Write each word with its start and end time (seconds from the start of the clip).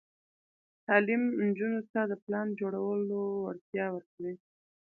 تعلیم 0.85 1.23
نجونو 1.45 1.81
ته 1.91 2.01
د 2.11 2.13
پلان 2.23 2.47
جوړولو 2.59 3.19
وړتیا 3.45 3.85
ورکوي. 3.91 4.35